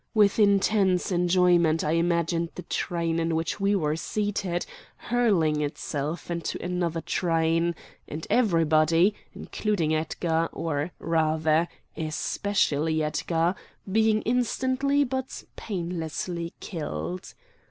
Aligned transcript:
With 0.15 0.39
intense 0.39 1.11
enjoyment 1.11 1.83
I 1.83 1.91
imagined 1.91 2.49
the 2.55 2.63
train 2.63 3.19
in 3.19 3.35
which 3.35 3.59
we 3.59 3.75
were 3.75 3.95
seated 3.95 4.65
hurling 4.95 5.61
itself 5.61 6.31
into 6.31 6.59
another 6.59 7.01
train; 7.01 7.75
and 8.07 8.25
everybody, 8.27 9.13
including 9.35 9.93
Edgar, 9.93 10.49
or, 10.53 10.89
rather, 10.97 11.67
especially 11.95 13.03
Edgar, 13.03 13.53
being 13.91 14.23
instantly 14.23 15.03
but 15.03 15.43
painlessly 15.55 16.55
killed. 16.59 17.35